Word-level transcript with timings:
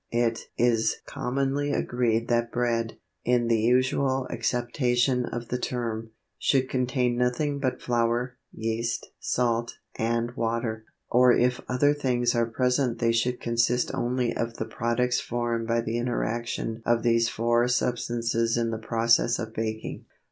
It 0.13 0.47
is 0.57 0.95
commonly 1.05 1.71
agreed 1.71 2.27
that 2.27 2.51
bread, 2.51 2.97
in 3.23 3.49
the 3.49 3.59
usual 3.59 4.25
acceptation 4.31 5.27
of 5.27 5.49
the 5.49 5.59
term, 5.59 6.09
should 6.39 6.69
contain 6.71 7.15
nothing 7.17 7.59
but 7.59 7.83
flour, 7.83 8.39
yeast, 8.51 9.11
salt, 9.19 9.75
and 9.93 10.35
water; 10.35 10.85
or 11.11 11.31
if 11.33 11.61
other 11.69 11.93
things 11.93 12.33
are 12.33 12.47
present 12.47 12.97
they 12.97 13.11
should 13.11 13.39
consist 13.39 13.93
only 13.93 14.35
of 14.35 14.55
the 14.55 14.65
products 14.65 15.19
formed 15.19 15.67
by 15.67 15.81
the 15.81 15.99
interaction 15.99 16.81
of 16.83 17.03
these 17.03 17.29
four 17.29 17.67
substances 17.67 18.57
in 18.57 18.71
the 18.71 18.79
process 18.79 19.37
of 19.37 19.53
baking. 19.53 20.05